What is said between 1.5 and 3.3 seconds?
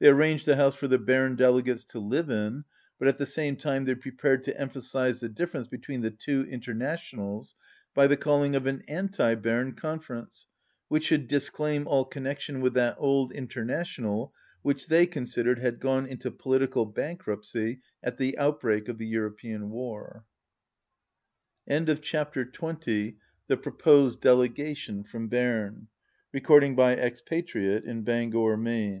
gates to live in, but at the